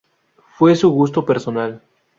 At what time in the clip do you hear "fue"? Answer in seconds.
0.57-0.75